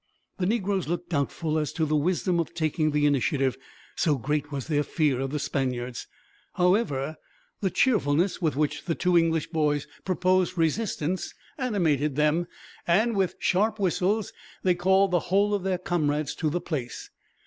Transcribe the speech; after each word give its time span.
The 0.39 0.47
negroes 0.47 0.87
looked 0.87 1.09
doubtful 1.11 1.59
as 1.59 1.71
to 1.73 1.85
the 1.85 1.95
wisdom 1.95 2.39
of 2.39 2.55
taking 2.55 2.89
the 2.89 3.05
initiative, 3.05 3.55
so 3.95 4.17
great 4.17 4.51
was 4.51 4.65
their 4.65 4.81
fear 4.81 5.19
of 5.19 5.29
the 5.29 5.37
Spaniards. 5.37 6.07
However, 6.53 7.17
the 7.59 7.69
cheerfulness 7.69 8.41
with 8.41 8.55
which 8.55 8.85
the 8.85 8.95
two 8.95 9.15
English 9.15 9.51
boys 9.51 9.85
proposed 10.03 10.57
resistance 10.57 11.35
animated 11.59 12.15
them; 12.15 12.47
and, 12.87 13.15
with 13.15 13.35
sharp 13.37 13.77
whistles, 13.77 14.33
they 14.63 14.73
called 14.73 15.11
the 15.11 15.19
whole 15.29 15.53
of 15.53 15.61
their 15.61 15.77
comrades 15.77 16.33
to 16.33 16.49
the 16.49 16.61
place. 16.61 17.11